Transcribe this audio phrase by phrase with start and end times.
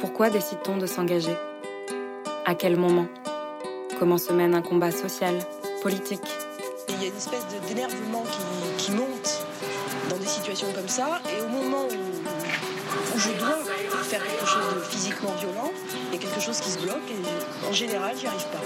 [0.00, 1.36] Pourquoi décide-t-on de s'engager?
[2.46, 3.06] À quel moment?
[3.98, 5.38] Comment se mène un combat social,
[5.82, 6.22] politique?
[6.88, 9.44] Il y a une espèce d'énervement qui, qui, monte
[10.08, 13.58] dans des situations comme ça, et au moment où, où je dois
[14.04, 15.70] faire quelque chose de physiquement violent,
[16.08, 18.60] il y a quelque chose qui se bloque, et en général, j'y arrive pas.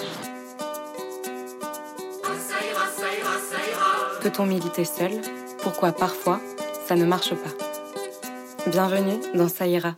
[4.23, 5.21] Peut-on militer seul?
[5.63, 6.41] Pourquoi parfois
[6.87, 8.71] ça ne marche pas?
[8.71, 9.97] Bienvenue dans Ça ira.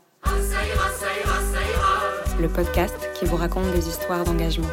[2.39, 4.69] Le podcast qui vous raconte des histoires d'engagement.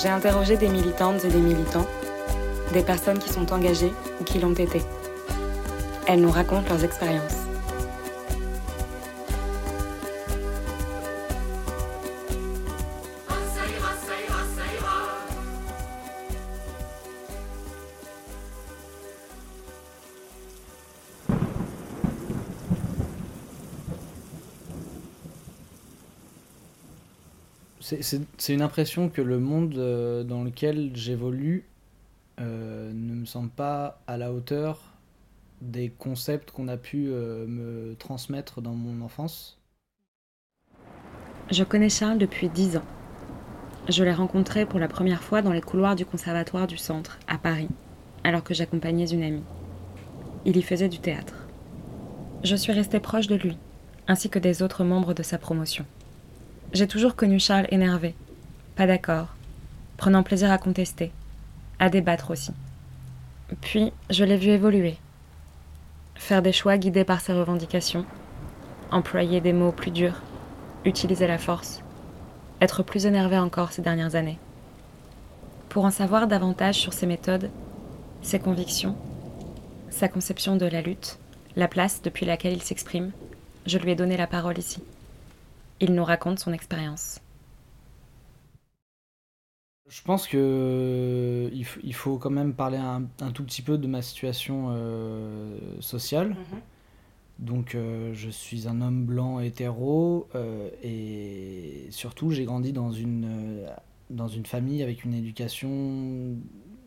[0.00, 1.86] J'ai interrogé des militantes et des militants,
[2.72, 4.80] des personnes qui sont engagées ou qui l'ont été.
[6.06, 7.39] Elles nous racontent leurs expériences.
[28.10, 31.64] C'est- une impression que le monde euh, dans lequel j'évolue
[32.40, 34.80] euh, ne me semble pas à la hauteur
[35.60, 39.58] des concepts qu'on a pu euh, me transmettre dans mon enfance.
[41.52, 42.84] Je connais Charles depuis 10 ans.
[43.88, 47.38] Je l'ai rencontré pour la première fois dans les couloirs du Conservatoire du Centre, à
[47.38, 47.68] Paris,
[48.24, 49.44] alors que j'accompagnais une amie.
[50.44, 51.34] Il y faisait du théâtre.
[52.42, 53.56] Je suis restée proche de lui,
[54.08, 55.84] ainsi que des autres membres de sa promotion.
[56.72, 58.14] J'ai toujours connu Charles énervé,
[58.76, 59.34] pas d'accord,
[59.96, 61.10] prenant plaisir à contester,
[61.80, 62.52] à débattre aussi.
[63.60, 64.96] Puis, je l'ai vu évoluer,
[66.14, 68.06] faire des choix guidés par ses revendications,
[68.92, 70.22] employer des mots plus durs,
[70.84, 71.82] utiliser la force,
[72.60, 74.38] être plus énervé encore ces dernières années.
[75.70, 77.50] Pour en savoir davantage sur ses méthodes,
[78.22, 78.96] ses convictions,
[79.88, 81.18] sa conception de la lutte,
[81.56, 83.10] la place depuis laquelle il s'exprime,
[83.66, 84.84] je lui ai donné la parole ici.
[85.80, 87.18] Il nous raconte son expérience.
[89.88, 93.76] Je pense que il, f- il faut quand même parler un, un tout petit peu
[93.76, 96.36] de ma situation euh, sociale.
[97.38, 103.24] Donc euh, je suis un homme blanc hétéro euh, et surtout j'ai grandi dans une,
[103.26, 103.70] euh,
[104.10, 106.36] dans une famille avec une éducation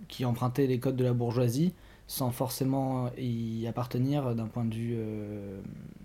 [0.07, 1.73] qui empruntait les codes de la bourgeoisie
[2.07, 5.61] sans forcément y appartenir d'un point de vue, euh,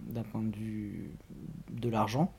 [0.09, 1.11] d'un point de vue
[1.71, 2.33] de l'argent.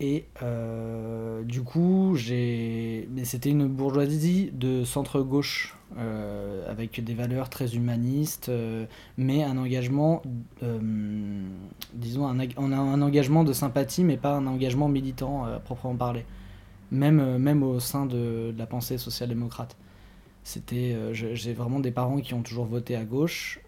[0.00, 3.08] Et euh, du coup, j'ai.
[3.12, 8.86] Mais c'était une bourgeoisie de centre-gauche, euh, avec des valeurs très humanistes, euh,
[9.16, 10.22] mais un engagement,
[11.94, 15.60] disons, un, ag- on a un engagement de sympathie, mais pas un engagement militant à
[15.60, 16.24] proprement parler.
[16.90, 19.76] Même, même au sein de, de la pensée social-démocrate.
[20.42, 23.60] C'était, j'ai vraiment des parents qui ont toujours voté à gauche,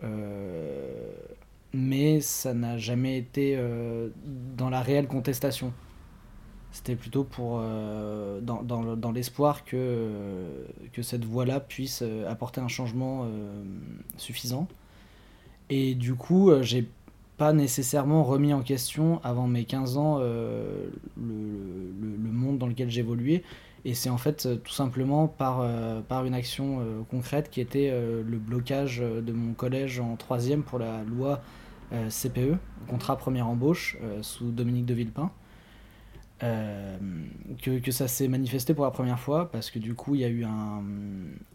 [1.76, 4.08] mais ça n'a jamais été euh,
[4.56, 5.72] dans la réelle contestation.
[6.72, 12.02] C'était plutôt pour euh, dans, dans le- dans l'espoir que, euh, que cette voie-là puisse
[12.02, 13.26] euh, apporter un changement
[14.16, 14.68] suffisant.
[15.70, 16.88] Et du coup, j'ai
[17.38, 23.42] pas nécessairement remis en question avant mes 15 ans le, le- monde dans lequel j'évoluais.
[23.84, 25.64] Et c'est en fait tout simplement par,
[26.08, 31.02] par une action concrète qui était le blocage de mon collège en troisième pour la
[31.04, 31.40] loi
[31.90, 32.56] CPE,
[32.88, 35.30] contrat première embauche, euh, sous Dominique de Villepin.
[36.42, 36.98] Euh,
[37.62, 40.24] que, que ça s'est manifesté pour la première fois parce que du coup il y
[40.24, 40.82] a eu un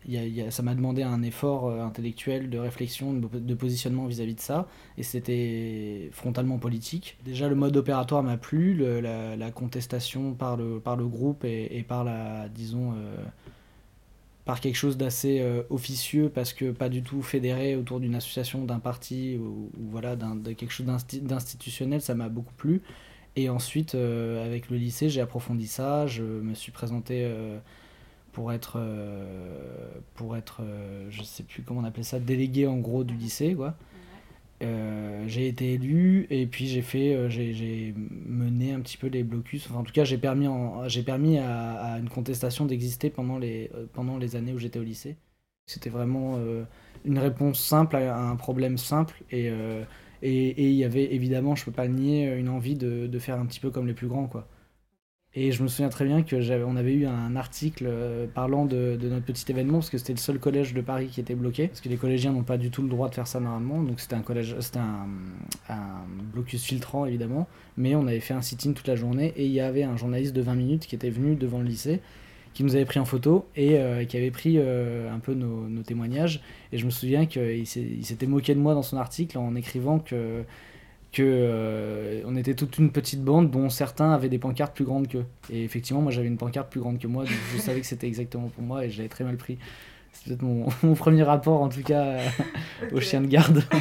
[0.07, 4.33] y y a- ça m'a demandé un effort euh, intellectuel de réflexion de, positionnement vis-à-vis
[4.33, 10.57] de ça et c'était frontalement politique déjà le mode opératoire m'a plu la, contestation par
[10.57, 13.17] le par le groupe et, par la disons euh,
[14.51, 18.65] par quelque chose d'assez euh, officieux parce que pas du tout fédéré autour d'une association
[18.65, 22.81] d'un parti ou, voilà d'un de quelque chose d'insti- d'institutionnel ça m'a beaucoup plu
[23.37, 26.05] et ensuite, euh, avec le lycée, j'ai approfondi ça.
[26.05, 27.59] Je me suis présenté euh,
[28.33, 28.77] pour être,
[30.15, 30.63] pour être
[31.09, 33.75] je sais plus comment on appelait ça, délégué en gros du lycée, quoi.
[34.61, 39.23] Euh, j'ai été élu et puis j'ai fait, euh, j'ai mené un petit peu les
[39.23, 39.67] blocus.
[39.67, 40.47] Enfin, en tout cas, j'ai permis,
[40.87, 44.83] j'ai permis à, une contestation d'exister pendant les, euh, pendant les années où j'étais au
[44.83, 45.17] lycée.
[45.67, 46.37] C'était vraiment
[47.05, 49.47] une réponse simple à un problème simple et,
[50.21, 53.39] Et il y avait évidemment, je peux pas le nier, une envie de, de, faire
[53.39, 54.47] un petit peu comme les plus grands, quoi.
[55.33, 58.99] Et je me souviens très bien que on avait eu un article euh, parlant de,
[59.01, 61.79] notre petit événement, parce que c'était le seul collège de Paris qui était bloqué, parce
[61.79, 64.15] que les collégiens n'ont pas du tout le droit de faire ça normalement, donc c'était
[64.15, 65.07] un collège, c'était un,
[66.33, 67.47] blocus filtrant évidemment,
[67.77, 70.35] mais on avait fait un sit-in toute la journée, et il y avait un journaliste
[70.35, 72.01] de 20 minutes qui était venu devant le lycée,
[72.53, 75.81] qui nous avait pris en photo et euh, qui avait pris euh, un peu nos,
[75.83, 76.41] témoignages.
[76.73, 80.43] Et je me souviens qu'il s'était moqué de moi dans son article en écrivant que
[81.11, 85.07] que euh, on était toute une petite bande dont certains avaient des pancartes plus grandes
[85.07, 85.25] qu'eux.
[85.49, 88.07] Et effectivement, moi j'avais une pancarte plus grande que moi, donc je savais que c'était
[88.07, 89.57] exactement pour moi et j'avais très mal pris.
[90.13, 92.19] C'est peut-être mon, mon, premier rapport en tout cas
[92.93, 93.63] au chien de garde.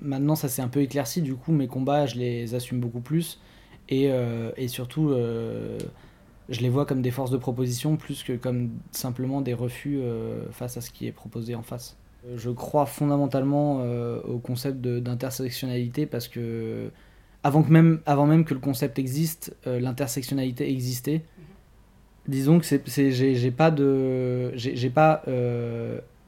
[0.00, 3.40] Maintenant, ça s'est un peu éclairci, du coup, mes combats, je les assume beaucoup plus.
[3.88, 5.78] Et, euh, et surtout, euh,
[6.48, 10.00] je les vois comme des forces de proposition plus que comme simplement des refus
[10.52, 11.96] face à ce qui est proposé en face.
[12.34, 13.82] Je crois fondamentalement
[14.24, 16.90] au concept d'intersectionnalité parce que
[17.44, 21.22] avant, que même, avant même que le concept existe, l'intersectionnalité existait.
[22.26, 25.22] Disons que j'ai pas de j'ai pas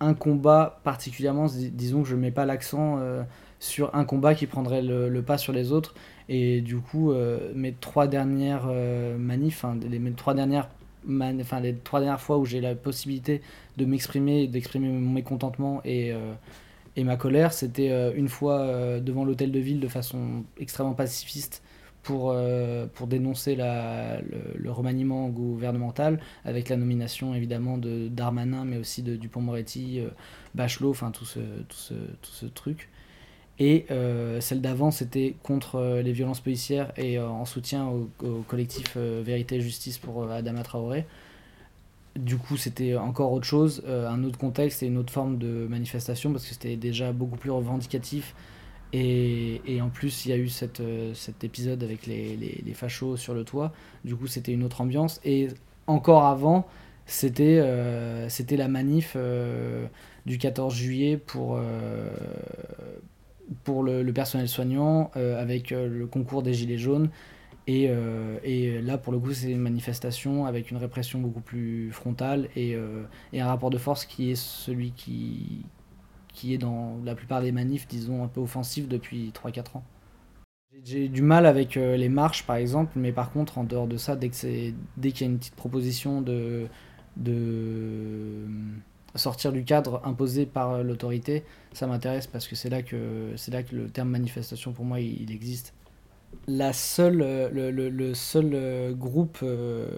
[0.00, 3.00] un combat particulièrement disons que je mets pas l'accent
[3.58, 5.94] sur un combat qui prendrait le, le, pas sur les autres
[6.28, 10.68] et du coup, euh, mes trois dernières euh, manifs, hein, les, mes trois dernières
[11.08, 13.40] enfin, les trois dernières fois où j'ai la possibilité
[13.76, 16.34] de m'exprimer, d'exprimer mon mécontentement et, euh,
[16.96, 21.62] et ma colère, c'était une fois devant l'hôtel de ville de façon extrêmement pacifiste
[22.02, 22.34] pour,
[23.06, 24.20] dénoncer la,
[24.56, 30.00] le, remaniement gouvernemental, avec la nomination évidemment de Darmanin, mais aussi de Dupont-Moretti,
[30.56, 32.88] Bachelot, enfin tout ce, tout ce truc.
[33.60, 38.08] Et euh, celle d'avant, c'était contre euh, les violences policières et euh, en soutien au,
[38.46, 41.06] collectif Vérité et Justice pour Adama Traoré.
[42.16, 46.32] Du coup, c'était encore autre chose, un autre contexte et une autre forme de manifestation
[46.32, 48.34] parce que c'était déjà beaucoup plus revendicatif.
[48.92, 50.82] Et, et en plus, il y a eu cette,
[51.14, 53.72] cet épisode avec les, les, fachos sur le toit.
[54.04, 55.20] Du coup, c'était une autre ambiance.
[55.24, 55.48] Et
[55.86, 56.66] encore avant,
[57.06, 59.16] c'était la manif
[60.26, 61.60] du 14 juillet pour
[63.64, 67.10] pour le, personnel soignant euh, avec euh, le concours des Gilets jaunes.
[67.66, 71.92] Et, euh, et, là, pour le coup, c'est une manifestation avec une répression beaucoup plus
[71.92, 72.78] frontale et,
[73.34, 75.66] et, un rapport de force qui est celui qui,
[76.32, 79.84] qui est dans la plupart des manifs, disons, un peu offensif depuis 3-4 ans.
[80.82, 84.16] J'ai du mal avec les marches, par exemple, mais par contre, en dehors de ça,
[84.16, 84.74] dès qu'il
[85.04, 86.68] y a une petite proposition de,
[87.18, 88.46] de
[89.14, 93.62] sortir du cadre imposé par l'autorité, ça m'intéresse parce que c'est là que c'est là
[93.62, 95.74] que le terme manifestation pour moi il, existe.
[96.46, 97.18] La seule,
[97.52, 99.88] le, le, seul euh, groupe euh,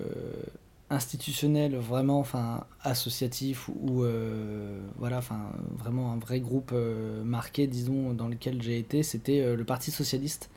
[0.88, 6.72] institutionnel vraiment, enfin associatif ou euh, voilà, enfin vraiment un vrai groupe
[7.24, 10.50] marqué, disons, dans lequel j'ai été, c'était le Parti socialiste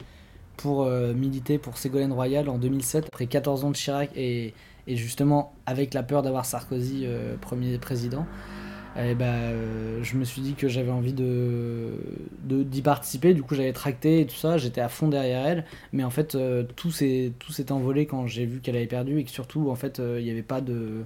[0.57, 4.53] pour militer pour Ségolène Royal en 2007 après 14 ans de Chirac et
[4.87, 8.25] et justement, avec la peur d'avoir Sarkozy euh, premier président,
[8.97, 11.97] eh ben, euh, je me suis dit que j'avais envie de
[12.43, 13.33] d'y participer.
[13.33, 14.57] Du coup, j'avais tracté et tout ça.
[14.57, 15.65] J'étais à fond derrière elle.
[15.93, 17.33] Mais en fait, euh, tout s'est
[17.71, 20.43] envolé quand j'ai vu qu'elle avait perdu et que surtout, en fait, il n'y avait
[20.43, 21.05] pas de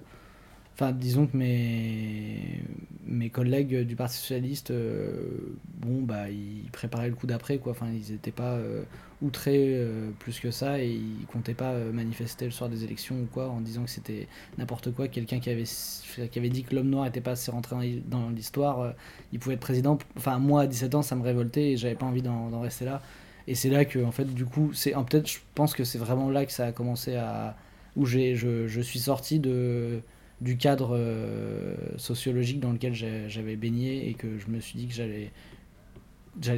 [0.79, 2.61] Enfin, disons que mes,
[3.07, 7.71] mes collègues du Parti Socialiste, euh, bon, bah, ils préparaient le coup d'après, quoi.
[7.71, 8.83] Enfin, ils n'étaient pas euh,
[9.23, 13.25] outrés euh, plus que ça et ils comptaient pas manifester le soir des élections ou
[13.25, 14.27] quoi en disant que c'était
[14.59, 15.07] n'importe quoi.
[15.07, 18.93] Quelqu'un qui avait, qui avait dit que l'homme noir n'était pas assez rentré dans l'histoire,
[19.33, 19.97] il pouvait être président.
[20.15, 23.01] Enfin, moi, à 17 ans, ça me révoltait et j'avais pas envie d'en rester là.
[23.47, 26.29] Et c'est là que, en fait, du coup, c'est peut-être, je pense que c'est vraiment
[26.29, 27.57] là que ça a commencé à.
[27.95, 30.01] où je, je suis sorti de
[30.41, 34.93] du cadre euh, sociologique dans lequel j'avais baigné et que je me suis dit que
[34.93, 35.31] j'allais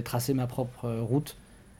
[0.04, 1.38] tracer ma propre euh, route.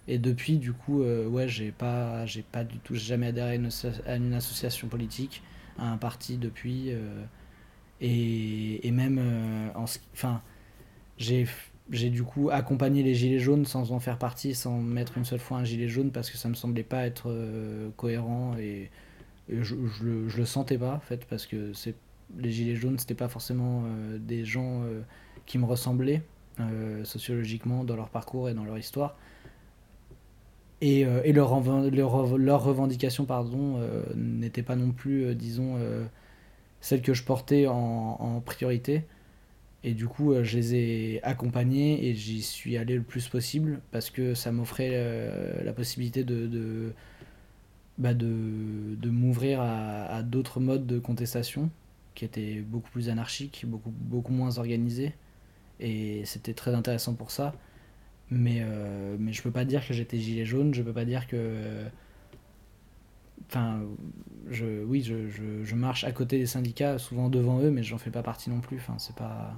[0.08, 3.60] Et depuis du coup euh, ouais j'ai pas pas du tout jamais adhéré
[4.08, 5.44] à une, association politique
[5.78, 6.92] à un parti depuis
[8.02, 9.20] et, et, même
[9.76, 10.42] en enfin
[11.18, 11.46] j'ai
[11.92, 15.40] j'ai du coup accompagné les gilets jaunes sans en faire partie sans mettre une seule
[15.40, 17.32] fois un gilet jaune parce que ça me semblait pas être
[17.96, 18.90] cohérent et
[19.50, 21.96] je, je, le, sentais pas en fait parce que c'est
[22.38, 25.02] les gilets jaunes c'était pas forcément euh, des gens euh,
[25.46, 26.22] qui me ressemblaient
[26.60, 29.18] euh, sociologiquement dans leur parcours et dans leur histoire.
[30.82, 31.60] Et, et leur,
[31.92, 33.82] leur, leur, revendication pardon
[34.16, 35.78] n'était pas non plus disons
[36.80, 39.04] celle que je portais en, priorité.
[39.84, 44.10] Et du coup je les ai accompagnés et j'y suis allé le plus possible parce
[44.10, 46.94] que ça m'offrait la possibilité de
[48.00, 51.70] bah de, de m'ouvrir à, d'autres modes de contestation
[52.16, 55.14] qui étaient beaucoup plus anarchiques, beaucoup, beaucoup moins organisés.
[55.80, 57.54] Et c'était très intéressant pour ça.
[58.32, 58.64] Mais,
[59.20, 61.86] mais je peux pas dire que j'étais gilet jaune, je peux pas dire que.
[63.48, 63.82] Enfin,
[64.50, 67.98] je, oui, je, je, je, marche à côté des syndicats, souvent devant eux, mais j'en
[67.98, 68.78] fais pas partie non plus.
[68.78, 69.54] Enfin, c'est pas.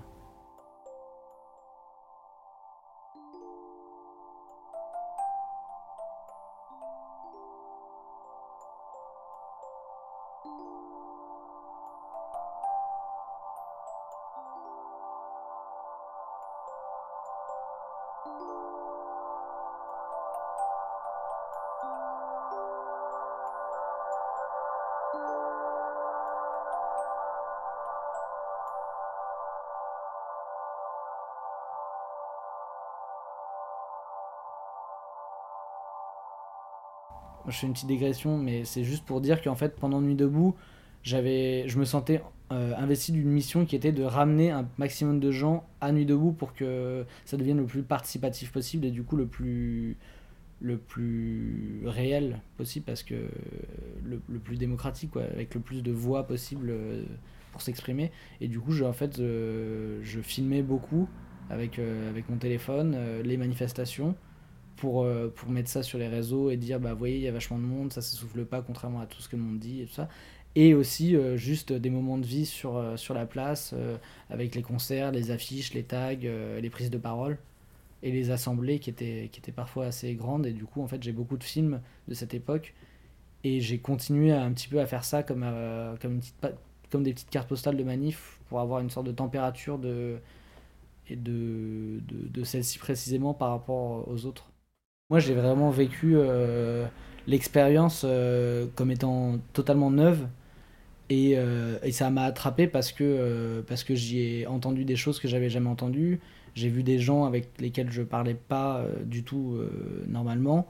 [37.47, 40.55] Je fais une petite digression, mais c'est juste pour dire qu'en fait, pendant Nuit debout,
[41.03, 42.21] j'avais, je me sentais
[42.51, 46.33] euh, investi d'une mission qui était de ramener un maximum de gens à Nuit debout
[46.33, 49.97] pour que ça devienne le plus participatif possible et du coup le plus
[50.59, 53.15] le plus réel possible parce que
[54.03, 57.03] le, plus démocratique avec le plus de voix possible euh,
[57.51, 58.11] pour s'exprimer.
[58.41, 61.07] Et du coup je, en fait euh, je filmais beaucoup
[61.49, 64.15] avec, avec mon téléphone les manifestations
[64.75, 67.27] pour, euh, pour mettre ça sur les réseaux et dire bah vous voyez il y
[67.27, 69.81] a vachement de monde ça s'essouffle pas contrairement à tout ce que le monde dit
[69.81, 70.09] et tout ça
[70.55, 73.73] et aussi euh, juste des moments de vie sur, euh, sur la place
[74.29, 77.37] avec les concerts les affiches les tags les prises de parole
[78.03, 81.01] et les assemblées qui étaient, qui étaient parfois assez grandes et du coup en fait
[81.03, 82.73] j'ai beaucoup de films de cette époque
[83.43, 85.45] et j'ai continué un petit peu à faire ça comme,
[85.99, 86.35] comme, une petite,
[86.91, 90.19] comme des petites cartes postales de manif pour avoir une sorte de température de,
[91.09, 94.50] et de, de, de celle-ci précisément par rapport aux autres.
[95.11, 96.85] Moi, j'ai vraiment vécu euh,
[97.27, 100.25] l'expérience euh, comme étant totalement neuve.
[101.09, 105.27] Et, euh, et ça m'a attrapé parce que, que j'y ai entendu des choses que
[105.27, 106.21] j'avais jamais entendues.
[106.55, 109.59] J'ai vu des gens avec lesquels je parlais pas du tout
[110.07, 110.67] normalement.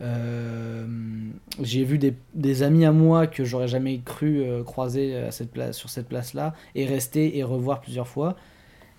[0.00, 5.76] j'ai vu des, des, amis à moi que j'aurais jamais cru croiser à cette place,
[5.76, 8.36] sur cette place-là et rester et revoir plusieurs fois.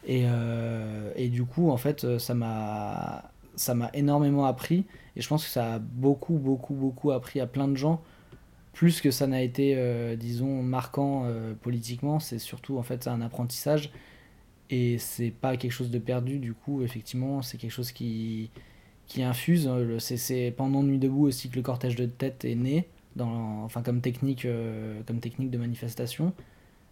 [0.08, 0.26] Et,
[1.16, 4.86] et, du coup, en fait, ça m'a ça m'a énormément appris
[5.16, 8.02] et je pense que ça a beaucoup, beaucoup, beaucoup appris à plein de gens.
[8.74, 13.22] Plus que ça n'a été, euh, disons, marquant euh, politiquement, c'est surtout en fait un
[13.22, 13.92] apprentissage
[14.70, 16.40] et c'est pas quelque chose de perdu.
[16.40, 18.50] Du coup, effectivement, c'est quelque chose qui,
[19.08, 19.70] qui infuse.
[20.00, 24.02] C'est pendant Nuit debout aussi que le cortège de tête est né, dans, enfin comme
[24.02, 26.34] technique, euh, comme technique de manifestation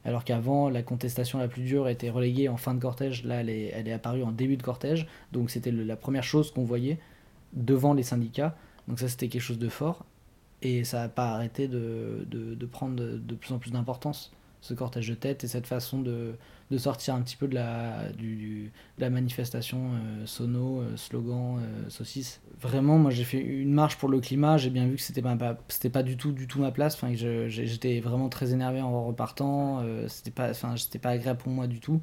[0.06, 3.50] alors qu'avant la contestation la plus dure était reléguée en fin de cortège, là elle
[3.50, 7.00] est, apparue en début de cortège, donc c'était la première chose qu'on voyait
[7.54, 8.56] devant les syndicats,
[8.88, 10.06] donc ça c'était quelque chose de fort,
[10.62, 12.26] et ça n'a pas arrêté de,
[12.72, 14.34] prendre de, plus en plus d'importance,
[14.64, 16.36] ce cortège de tête et cette façon de,
[16.72, 21.90] de sortir un petit peu de la, du, la manifestation euh, sono, euh, slogan, euh,
[21.90, 22.42] saucisse.
[22.62, 25.36] Vraiment, moi j'ai fait une marche pour le climat, j'ai bien vu que c'était pas,
[25.36, 30.32] pas du tout, du tout ma place, enfin, j'étais vraiment très énervé en repartant, c'était
[30.32, 32.02] pas, enfin, pas agréable pour moi du tout,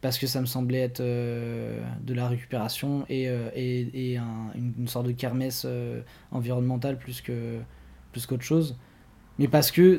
[0.00, 4.18] parce que ça me semblait être de la récupération et, et, et
[4.56, 5.64] une, sorte de kermesse
[6.32, 7.60] environnementale plus que
[8.10, 8.76] plus qu'autre chose
[9.40, 9.98] mais parce que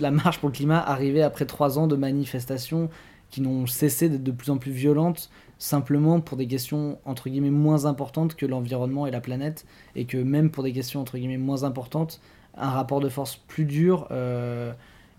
[0.00, 2.90] la marche pour le climat arrivait après trois ans de manifestations
[3.30, 7.50] qui n'ont cessé d'être de plus en plus violentes simplement pour des questions entre guillemets
[7.50, 11.36] moins importantes que l'environnement et la planète et que même pour des questions entre guillemets
[11.36, 12.20] moins importantes
[12.56, 14.72] un rapport de force plus dur euh,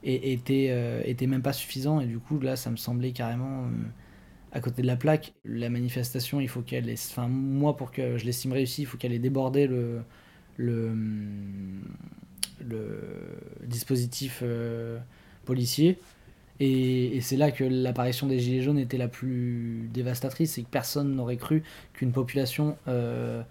[0.04, 2.00] était, euh, était même pas suffisant.
[2.00, 3.70] Et du coup là ça me semblait carrément euh,
[4.54, 5.34] à côté de la plaque.
[5.44, 9.14] La manifestation il faut qu'elle enfin moi pour que je l'estime réussie il faut qu'elle
[9.14, 10.02] ait débordé le
[10.58, 10.96] le,
[12.62, 13.00] le
[13.66, 14.44] dispositif
[15.46, 16.00] policier
[16.60, 21.16] et, c'est là que l'apparition des Gilets jaunes était la plus dévastatrice, c'est que personne
[21.16, 23.42] n'aurait cru qu'une population euh,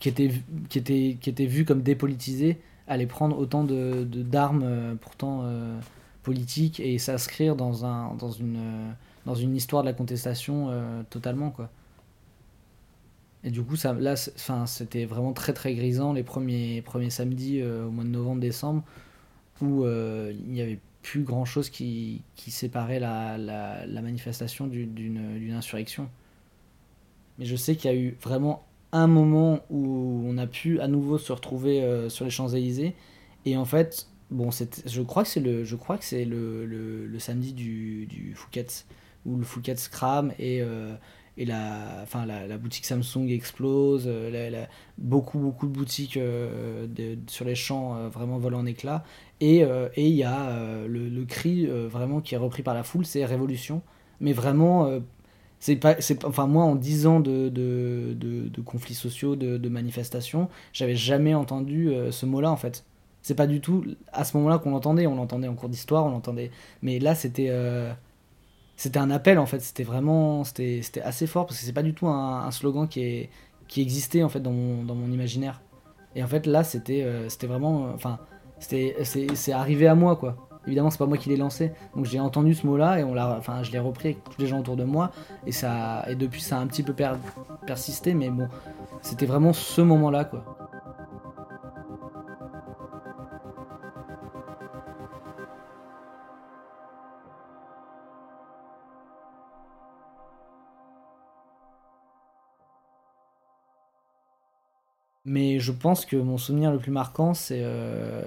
[0.00, 0.30] qui, était,
[0.68, 5.78] qui, était, qui était vue comme dépolitisée allait prendre autant de, d'armes euh, pourtant euh,
[6.22, 8.58] politiques et s'inscrire dans, un, dans, une,
[9.24, 10.70] dans une histoire de la contestation
[11.08, 11.50] totalement.
[11.50, 11.70] Quoi.
[13.46, 17.90] Et du coup, ça, là, c'était vraiment très très grisant les premiers, premiers samedis au
[17.90, 18.82] mois de novembre-décembre
[19.62, 26.10] où il n'y avait plus grand chose qui, qui séparait la, la, manifestation d'une insurrection.
[27.38, 30.88] Mais je sais qu'il y a eu vraiment un moment où on a pu à
[30.88, 32.94] nouveau se retrouver euh, sur les Champs-Élysées.
[33.44, 35.62] Et en fait, bon, je crois que c'est le,
[36.24, 38.34] le, le, le, samedi du, du
[39.26, 40.94] où le Fouquet's crame et, euh,
[41.38, 44.64] et la, enfin, la, boutique Samsung explose, euh,
[44.96, 46.86] beaucoup, beaucoup de boutiques euh,
[47.26, 49.04] sur les champs euh, vraiment volent en éclats.
[49.40, 49.62] Et
[49.96, 53.82] il y a le, cri vraiment qui est repris par la foule, c'est Révolution.
[54.20, 54.90] Mais vraiment,
[55.60, 60.48] C'est pas, enfin moi en 10 ans de, de, de- de conflits sociaux, de, manifestations,
[60.72, 62.84] j'avais jamais entendu ce mot-là en fait.
[63.22, 66.10] C'est pas du tout à ce moment-là qu'on l'entendait, on l'entendait en cours d'histoire, on
[66.10, 66.50] l'entendait,
[66.82, 67.50] mais là c'était
[68.76, 71.94] c'était un appel en fait, c'était vraiment c'était assez fort parce que c'est pas du
[71.94, 73.30] tout un, slogan qui est
[73.68, 75.62] qui existait en fait dans mon, dans mon imaginaire.
[76.14, 78.18] Et en fait là c'était euh, c'était vraiment euh, enfin
[78.58, 80.36] c'était c'est arrivé à moi quoi.
[80.66, 83.36] Évidemment c'est pas moi qui l'ai lancé, donc j'ai entendu ce mot-là et on l'a
[83.38, 85.10] enfin je l'ai repris avec tous les gens autour de moi
[85.46, 87.14] et ça et depuis ça a un petit peu per-
[87.66, 88.48] persisté mais bon
[89.02, 90.65] c'était vraiment ce moment-là quoi.
[105.26, 108.22] Mais je pense que mon souvenir le plus marquant, c'est euh,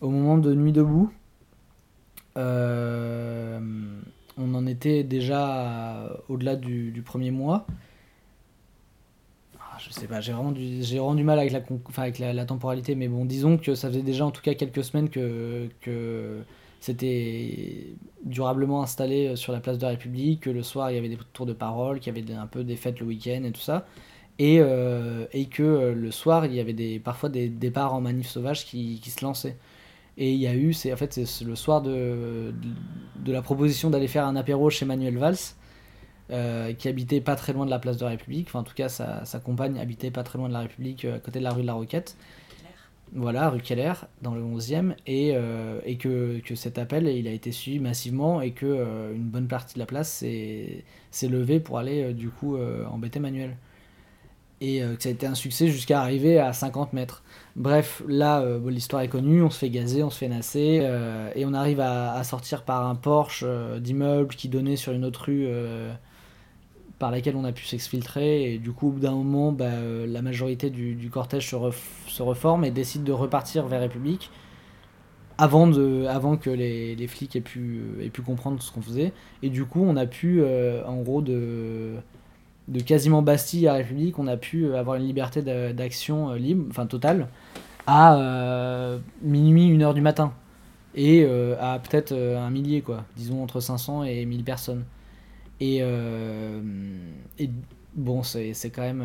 [0.00, 1.12] au moment de Nuit debout.
[2.36, 3.58] Euh,
[4.38, 7.66] on en était déjà au-delà du, premier mois.
[9.58, 11.52] Ah, je sais pas, j'ai vraiment du, j'ai vraiment du mal avec,
[12.20, 15.08] la, la, temporalité, mais bon, disons que ça faisait déjà en tout cas quelques semaines
[15.08, 16.44] que, que
[16.78, 17.88] c'était
[18.24, 21.18] durablement installé sur la place de la République, que le soir il y avait des
[21.32, 23.84] tours de parole, qu'il y avait un peu des fêtes le week-end et tout ça
[24.38, 28.00] et, euh, et que euh, le soir il y avait des, parfois des départs en
[28.00, 29.56] manif sauvage qui, qui se lançaient.
[30.16, 32.54] Et il y a eu, c'est en fait c'est le soir de,
[33.16, 35.36] de la proposition d'aller faire un apéro chez Manuel Valls,
[36.30, 38.74] euh, qui habitait pas très loin de la place de la République, enfin en tout
[38.74, 41.52] cas sa, sa compagne habitait pas très loin de la République, à côté de la
[41.52, 42.16] rue de la Roquette.
[43.12, 45.34] Voilà, rue Keller, dans le 11e, et,
[45.84, 49.74] et que, que cet appel il a été suivi massivement et que une bonne partie
[49.74, 52.56] de la place s'est levée pour aller du coup
[52.90, 53.56] embêter Manuel
[54.64, 57.22] et euh, que ça a été un succès jusqu'à arriver à 50 mètres.
[57.54, 61.30] Bref, là, euh, l'histoire est connue, on se fait gazer, on se fait nasser, euh,
[61.34, 63.44] et on arrive à, sortir par un porche
[63.78, 65.46] d'immeuble qui donnait sur une autre rue
[66.98, 69.70] par laquelle on a pu s'exfiltrer, et du coup, au bout d'un moment, bah,
[70.06, 71.56] la majorité du, cortège se,
[72.06, 74.30] se reforme et décide de repartir vers République.
[75.36, 79.12] Avant, de, avant que les, les flics aient pu, aient pu comprendre ce qu'on faisait.
[79.42, 80.42] Et du coup, on a pu,
[80.86, 81.96] en gros, de,
[82.68, 86.38] de quasiment Bastille à République, on a pu euh, avoir une liberté d'a- d'action euh,
[86.38, 87.28] libre, enfin totale,
[87.86, 90.32] à euh, minuit, 1 heure du matin.
[90.96, 91.26] Et
[91.60, 93.04] à peut-être un millier, quoi.
[93.16, 94.84] Disons entre 500 et 1000 personnes.
[95.60, 95.82] Et,
[97.94, 99.04] bon, c'est quand même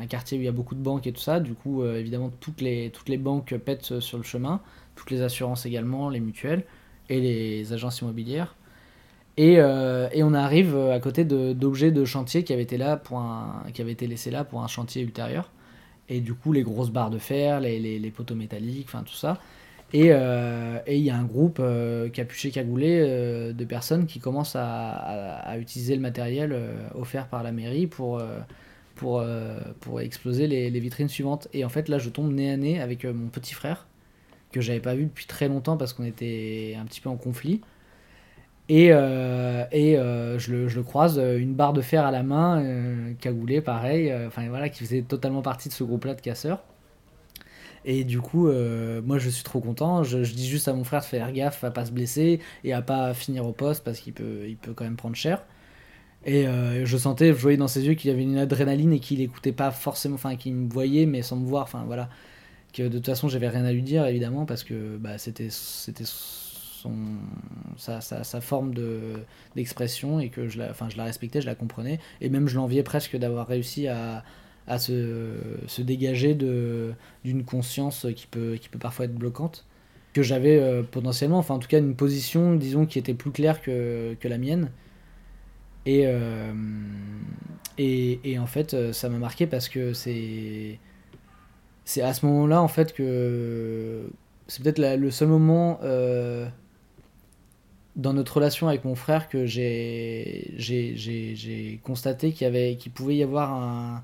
[0.00, 1.40] un quartier où il y a beaucoup de banques et tout ça.
[1.40, 4.60] Du coup, évidemment, toutes les banques pètent sur le chemin.
[4.94, 6.64] Toutes les assurances également, les mutuelles
[7.08, 8.56] et les agences immobilières.
[9.36, 13.18] Et, euh, et on arrive à côté d'objets de, chantier qui avaient été là pour
[13.18, 15.50] un, qui avaient été laissés là pour un chantier ultérieur.
[16.08, 19.40] Et du coup, les grosses barres de fer, les, les- poteaux métalliques, enfin tout ça.
[19.92, 24.20] Et euh, et il y a un groupe euh, capuché cagoulé euh, de personnes qui
[24.20, 28.40] commencent à, utiliser le matériel euh, offert par la mairie pour, euh,
[28.96, 31.48] pour, euh, pour exploser les, les vitrines suivantes.
[31.52, 33.86] Et en fait, là, je tombe nez à nez avec euh, mon petit frère,
[34.52, 37.60] que j'avais pas vu depuis très longtemps parce qu'on était un petit peu en conflit.
[38.68, 42.10] Et, euh, et euh, je, le, je le croise, euh, une barre de fer à
[42.10, 42.62] la main,
[43.20, 46.62] cagoulé, pareil, enfin voilà, qui faisait totalement partie de ce groupe-là de casseurs.
[47.84, 48.48] Et du coup,
[49.04, 50.02] moi je suis trop content.
[50.02, 52.72] Je, je dis juste à mon frère de faire gaffe à pas se blesser et
[52.72, 55.44] à pas finir au poste parce qu'il peut, il peut quand même prendre cher.
[56.24, 56.46] Et
[56.84, 59.52] je sentais, je voyais dans ses yeux qu'il y avait une adrénaline et qu'il écoutait
[59.52, 62.08] pas forcément, enfin qu'il me voyait mais sans me voir, enfin voilà.
[62.72, 66.04] Que de toute façon j'avais rien à lui dire évidemment parce que bah, c'était c'était
[67.76, 69.00] sa, sa, sa forme de,
[69.54, 71.98] d'expression et que je la, enfin, je la respectais, je la comprenais.
[72.20, 74.24] Et même je l'enviais presque d'avoir réussi à,
[74.66, 75.34] à se,
[75.66, 79.64] se dégager d'une conscience qui peut, qui peut parfois être bloquante.
[80.12, 83.60] Que j'avais euh, potentiellement, enfin en tout cas une position, disons, qui était plus claire
[83.60, 84.70] que, que la mienne.
[85.84, 86.52] Et, euh,
[87.78, 90.78] et, et en fait, euh, ça m'a marqué parce que c'est.
[91.84, 94.08] C'est à ce moment-là, en fait, que.
[94.48, 95.80] C'est peut-être le seul moment
[97.96, 100.52] dans notre relation avec mon frère que j'ai
[101.82, 104.02] constaté qu'il pouvait y avoir un-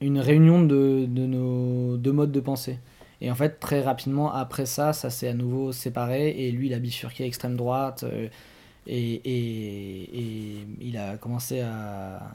[0.00, 2.78] une réunion de, de nos deux modes de pensée.
[3.20, 6.74] Et en fait, très rapidement après ça, ça s'est à nouveau séparé et lui, il
[6.74, 8.28] a bifurqué à extrême droite euh,
[8.86, 12.34] et, et- et il a commencé à,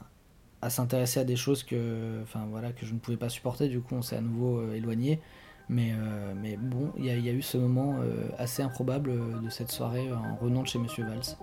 [0.62, 3.68] à s'intéresser à des choses que, enfin, voilà, que je ne pouvais pas supporter.
[3.68, 5.20] Du coup, on s'est à nouveau euh, éloigné.
[5.68, 9.40] Mais, euh, mais bon, il y, y a eu ce moment euh, assez improbable euh,
[9.40, 11.36] de cette soirée en revenant de chez Monsieur Valls.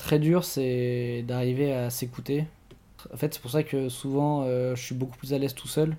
[0.00, 2.46] Très dur, c'est d'arriver à s'écouter.
[3.12, 5.68] En fait, c'est pour ça que souvent, euh, je suis beaucoup plus à l'aise tout
[5.68, 5.96] seul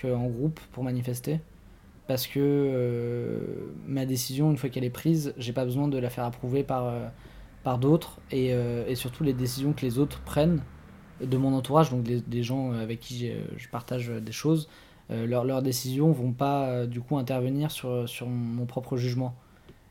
[0.00, 1.40] qu'en groupe pour manifester.
[2.06, 3.40] Parce que euh,
[3.86, 6.86] ma décision, une fois qu'elle est prise, j'ai pas besoin de la faire approuver par,
[6.86, 7.08] euh,
[7.62, 8.20] par d'autres.
[8.30, 8.54] Et,
[8.94, 10.62] surtout, les décisions que les autres prennent
[11.20, 14.68] de mon entourage, donc des gens avec qui je partage des choses,
[15.10, 19.34] leurs décisions vont pas du coup intervenir sur, sur mon propre jugement.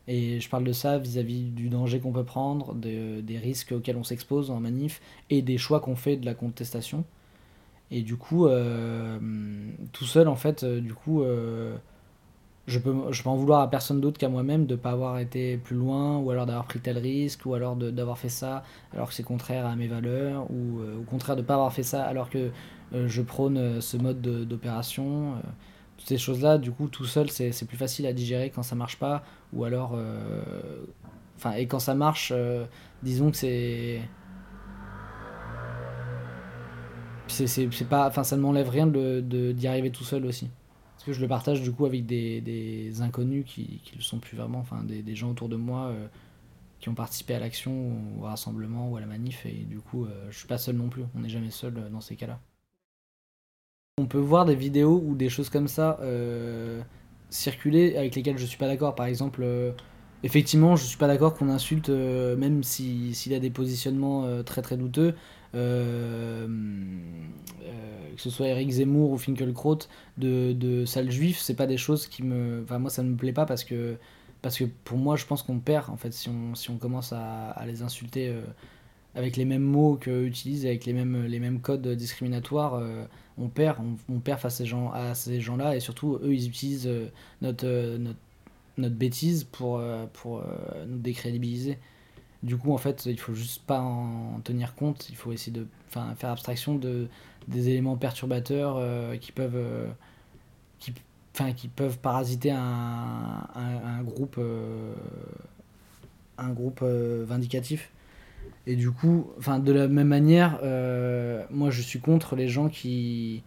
[0.08, 3.98] Et je parle de ça vis-à-vis du danger qu'on peut prendre, de- des risques auxquels
[3.98, 7.04] on s'expose en manif et des choix qu'on fait de la contestation.
[7.92, 9.20] Et du coup, euh,
[9.94, 11.76] tout seul, en fait, euh, du coup, euh,
[12.68, 15.58] je peux, je peux en vouloir à personne d'autre qu'à moi-même de pas avoir été
[15.58, 19.14] plus loin, ou alors d'avoir pris tel risque, ou alors d'avoir fait ça alors que
[19.16, 22.52] c'est contraire à mes valeurs, ou au contraire de pas avoir fait ça alors que
[22.94, 25.36] je prône ce mode de- d'opération.
[26.06, 29.24] Ces choses-là, du coup, tout seul, c'est plus facile à digérer quand ça marche pas,
[29.54, 29.94] ou alors.
[29.96, 30.86] euh,
[31.38, 32.66] Enfin, et quand ça marche, euh,
[33.02, 34.02] disons que c'est.
[37.28, 38.08] C'est pas.
[38.08, 40.50] Enfin, ça ne m'enlève rien de d'y arriver tout seul aussi.
[40.96, 44.20] Parce que je le partage du coup avec des, des inconnus qui, qui le sont
[44.20, 46.08] plus vraiment, enfin des, des gens autour de moi euh,
[46.80, 50.28] qui ont participé à l'action, au rassemblement ou à la manif, et du coup euh,
[50.32, 52.40] je suis pas seul non plus, on n'est jamais seul dans ces cas-là.
[54.00, 56.82] On peut voir des vidéos ou des choses comme ça euh,
[57.30, 58.96] circuler avec lesquelles je suis pas d'accord.
[58.96, 59.72] Par exemple, euh,
[60.24, 64.62] effectivement, je suis pas d'accord qu'on insulte, euh, même si- s'il a des positionnements très
[64.62, 65.16] très douteux,
[65.54, 66.48] que
[68.18, 69.80] ce soit Eric Zemmour ou Finkelkraut,
[70.18, 72.62] de, de sales juifs, c'est pas des choses qui me.
[72.64, 73.98] Enfin, moi, ça ne me plaît pas parce que,
[74.86, 78.34] pour moi, je pense qu'on perd en fait si on, commence à, les insulter
[79.16, 82.82] avec les mêmes mots qu'eux utilisent, avec les mêmes codes discriminatoires.
[83.40, 83.78] On perd,
[84.10, 87.10] on, perd face à ces gens, à ces gens-là et surtout eux ils utilisent euh,
[87.42, 88.20] notre, euh, notre,
[88.78, 90.44] notre bêtise pour, euh, pour
[90.88, 91.78] nous décrédibiliser.
[92.42, 95.10] Du coup, en fait, il faut juste pas en tenir compte.
[95.10, 97.10] Il faut essayer de faire abstraction de,
[97.50, 98.80] des éléments perturbateurs
[99.20, 99.88] qui peuvent euh,
[100.80, 100.94] qui,
[101.58, 104.40] qui peuvent parasiter un, un, groupe
[106.38, 107.92] un groupe vindicatif.
[108.70, 113.42] Et du coup, de la même manière, euh, moi je suis contre les gens qui,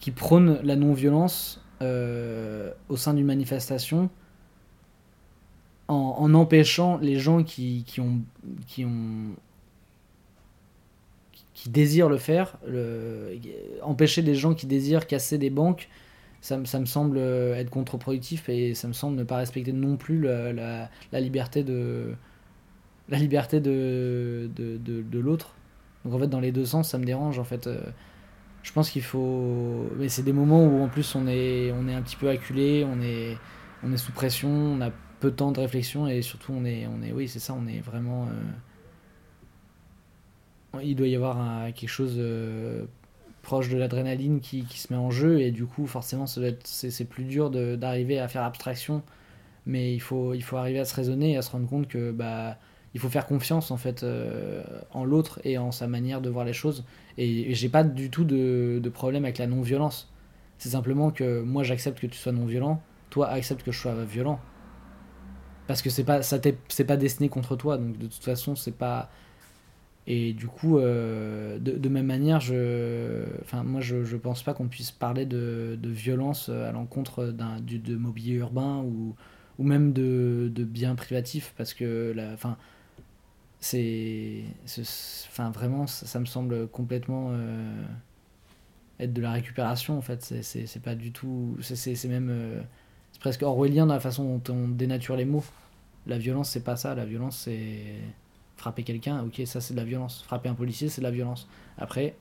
[0.00, 4.10] qui prônent la non-violence euh, au sein d'une manifestation
[5.88, 8.20] en, empêchant les gens qui, qui ont,
[8.66, 9.34] qui ont
[11.54, 12.56] qui désirent le faire,
[13.82, 15.88] empêcher les gens qui désirent casser des banques,
[16.40, 19.96] ça, me- ça me semble être contre-productif et ça me semble ne pas respecter non
[19.96, 22.14] plus la, la liberté de
[23.08, 25.54] la liberté de, de, de, l'autre.
[26.04, 27.66] Donc en fait dans les deux sens ça me dérange en fait.
[27.66, 27.80] euh,
[28.62, 29.88] je pense qu'il faut...
[29.96, 32.84] Mais c'est des moments où en plus on est, on est un petit peu acculé,
[32.84, 33.36] on est,
[33.82, 34.90] on est sous pression, on a
[35.20, 37.66] peu de temps de réflexion et surtout on est, on est oui c'est ça, on
[37.66, 38.28] est vraiment...
[40.74, 42.84] euh, Il doit y avoir quelque chose euh,
[43.42, 47.24] proche de l'adrénaline qui, qui se met en jeu et du coup forcément c'est, plus
[47.24, 49.02] dur d'arriver à faire abstraction
[49.66, 52.10] mais il faut, il faut arriver à se raisonner et à se rendre compte que
[52.10, 52.58] bah,
[52.94, 56.44] il faut faire confiance en fait euh, en l'autre et en sa manière de voir
[56.44, 56.84] les choses.
[57.18, 60.12] Et, et j'ai pas du tout de, de problème avec la non-violence.
[60.58, 62.82] C'est simplement que moi j'accepte que tu sois non-violent.
[63.10, 64.40] Toi accepte que je sois violent.
[65.66, 67.76] Parce que c'est pas ça c'est pas destiné contre toi.
[67.76, 69.10] Donc de toute façon c'est pas
[70.06, 74.68] et du coup euh, de, même manière je enfin moi je, je pense pas qu'on
[74.68, 79.16] puisse parler de, de violence à l'encontre d'un du- de mobilier urbain ou
[79.58, 81.54] ou même de, de biens privatifs.
[81.58, 82.56] Parce que la enfin
[83.60, 84.44] c'est
[85.28, 87.82] enfin vraiment ça, me semble complètement euh,
[89.00, 90.22] être de la récupération en fait.
[90.42, 92.60] C'est pas du tout c'est même euh,
[93.12, 95.44] c'est presque orwellien dans la façon dont on dénature les mots.
[96.06, 96.94] La violence c'est pas ça.
[96.94, 97.80] La violence c'est
[98.56, 99.24] frapper quelqu'un.
[99.24, 100.22] Ok ça c'est de la violence.
[100.22, 101.48] Frapper un policier c'est de la violence.
[101.78, 102.14] Après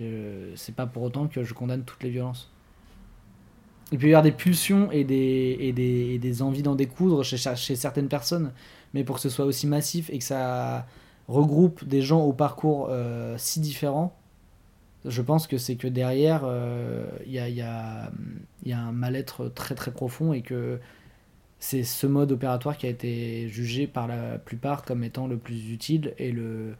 [0.00, 2.50] euh, c'est pas pour autant que je condamne toutes les violences.
[3.90, 7.22] Il peut y avoir des pulsions et des, et des, et des envies d'en découdre
[7.22, 8.52] chez, chez certaines personnes,
[8.94, 10.86] mais pour que ce soit aussi massif et que ça
[11.28, 14.16] regroupe des gens au parcours euh, si différents,
[15.04, 18.10] je pense que c'est que derrière, euh, il y, a,
[18.70, 20.78] un mal-être très très profond et que
[21.58, 25.70] c'est ce mode opératoire qui a été jugé par la plupart comme étant le plus
[25.70, 26.76] utile et le,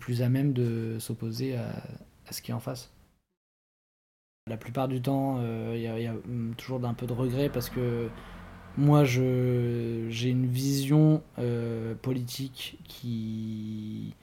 [0.00, 2.90] plus à même de s'opposer à, ce qui est en face.
[4.46, 7.68] La plupart du temps, euh, il y a, hum, toujours un peu de regret parce
[7.68, 8.08] que
[8.78, 14.14] moi, j'ai une vision euh, politique qui,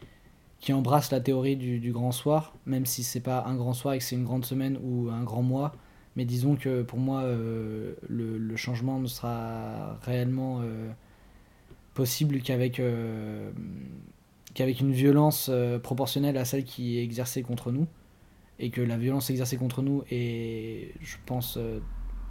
[0.62, 3.98] qui embrasse la théorie du, grand soir, même si c'est pas un grand soir et
[3.98, 5.74] que c'est une grande semaine ou un grand mois.
[6.16, 10.90] Mais disons que pour moi, euh, le, le changement ne sera réellement euh,
[11.94, 12.82] possible qu'avec
[14.54, 15.52] qu'avec une violence
[15.84, 17.88] proportionnelle à celle qui est exercée contre nous,
[18.58, 21.60] et que la violence exercée contre nous est, je pense,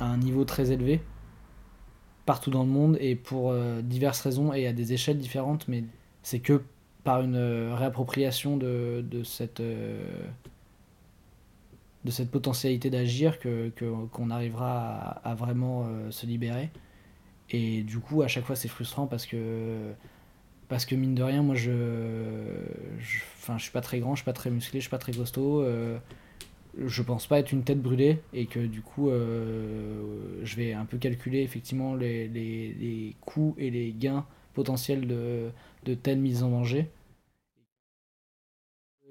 [0.00, 1.02] à un niveau très élevé,
[2.26, 5.84] partout dans le monde, et pour euh, diverses raisons, et à des échelles différentes, mais
[6.22, 6.62] c'est que
[7.04, 10.02] par une euh, réappropriation de, de cette, euh,
[12.04, 16.70] de cette potentialité d'agir que, que- qu'on arrivera à, vraiment se libérer.
[17.50, 19.92] Et du coup, à chaque fois, c'est frustrant parce que,
[20.68, 21.72] parce que mine de rien, moi, je,
[23.00, 23.18] je,
[23.56, 25.64] je suis pas très grand, je suis pas très musclé, je suis pas très costaud.
[26.78, 30.84] Je pense pas être une tête brûlée et que du coup, euh, je vais un
[30.84, 35.50] peu calculer effectivement les, les, coûts et les gains potentiels de,
[35.84, 36.90] de telle mise en danger.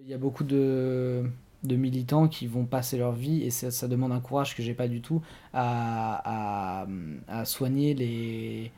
[0.02, 1.24] Il y a beaucoup de,
[1.64, 4.74] de militants qui vont passer leur vie et ça, ça demande un courage que j'ai
[4.74, 5.22] pas du tout
[5.54, 6.86] à,
[7.28, 8.72] à, soigner les,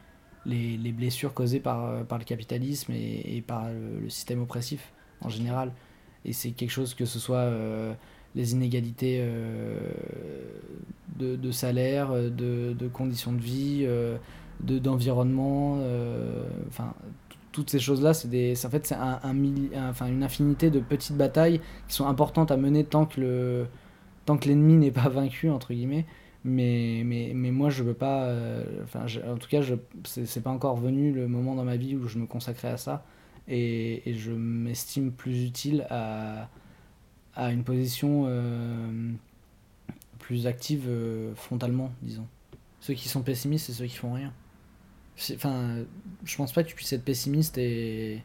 [0.45, 5.29] les, les blessures causées par, par le capitalisme et, par le, le système oppressif en
[5.29, 5.71] général.
[6.25, 7.93] Et c'est quelque chose que ce soit euh,
[8.35, 9.79] les inégalités euh,
[11.17, 14.17] de, de salaire, de, de conditions de vie, euh,
[14.61, 16.93] de, d'environnement, euh, enfin
[17.51, 21.61] toutes ces choses-là, c'est des, en fait c'est un, un une infinité de petites batailles
[21.87, 23.67] qui sont importantes à mener tant que le,
[24.25, 26.05] tant que l'ennemi n'est pas vaincu entre guillemets.
[26.43, 30.75] Mais, mais, mais moi je veux pas, euh, en tout cas je, c'est, pas encore
[30.75, 33.03] venu le moment dans ma vie où je me consacrais à ça
[33.47, 36.49] et je m'estime plus utile à,
[37.35, 39.11] à une position euh,
[40.19, 42.27] plus active euh, frontalement, disons.
[42.79, 44.33] Ceux qui sont pessimistes, c'est ceux qui font rien.
[45.33, 45.77] Enfin,
[46.23, 48.21] je pense pas que tu puisses être pessimiste et,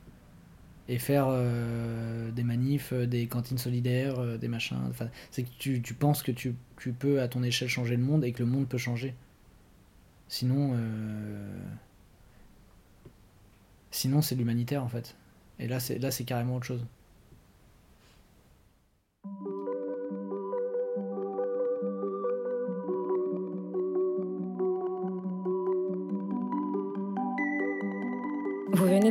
[0.88, 4.78] et faire euh, des manifs, des cantines solidaires, des machins.
[4.88, 8.02] Enfin, c'est que tu, tu penses que tu, tu peux à ton échelle changer le
[8.02, 9.14] monde et que le monde peut changer.
[10.28, 10.76] Sinon,
[13.90, 15.16] sinon c'est l'humanitaire en fait.
[15.58, 16.84] Et là, c'est là, c'est carrément autre chose.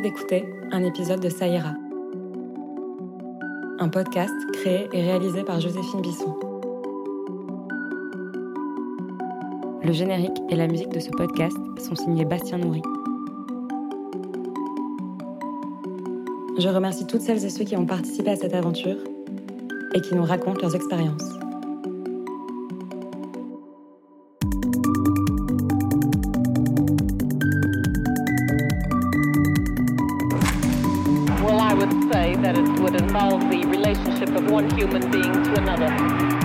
[0.10, 1.76] D'écouter un épisode de Saïra,
[3.78, 6.36] un podcast créé et réalisé par Joséphine Bisson.
[9.84, 12.82] Le générique et la musique de ce podcast sont signés Bastien Nourri.
[16.58, 18.98] Je remercie toutes celles et ceux qui ont participé à cette aventure
[19.94, 21.40] et qui nous racontent leurs expériences.
[34.62, 36.39] One human being to another.